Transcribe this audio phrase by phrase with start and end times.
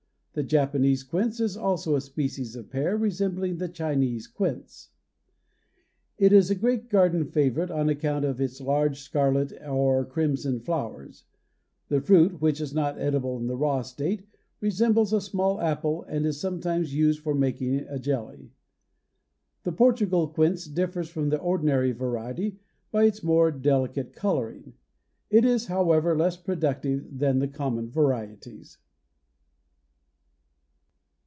[0.33, 4.91] The Japanese quince is also a species of pear resembling the Chinese quince.
[6.17, 11.25] It is a great garden favorite on account of its large scarlet or crimson flowers.
[11.89, 14.25] The fruit, which is not edible in the raw state,
[14.61, 18.53] resembles a small apple and is sometimes used for making a jelly.
[19.63, 22.57] The Portugal quince differs from the ordinary variety
[22.89, 24.75] by its more delicate coloring.
[25.29, 28.77] It is, however, less productive than the common varieties.